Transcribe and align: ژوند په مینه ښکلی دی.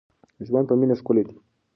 ژوند 0.47 0.65
په 0.69 0.75
مینه 0.79 0.95
ښکلی 0.99 1.23
دی. 1.27 1.35